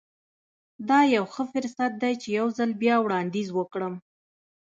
[0.89, 3.93] دا يو ښه فرصت دی چې يو ځل بيا وړانديز وکړم.